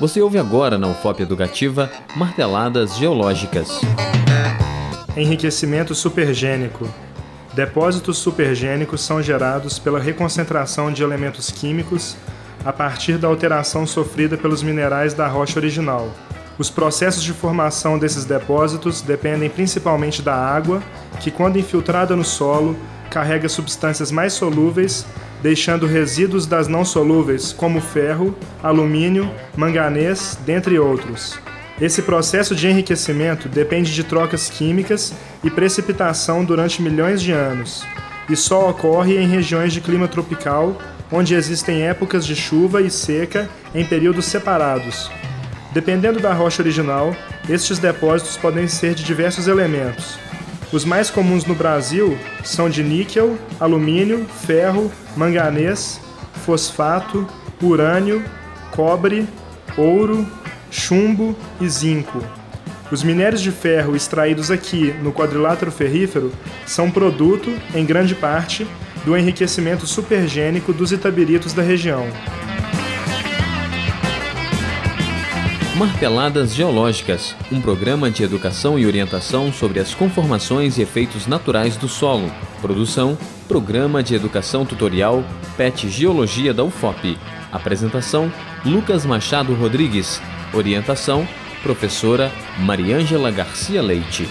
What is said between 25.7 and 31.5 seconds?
resíduos das não solúveis, como ferro, alumínio, manganês, dentre outros.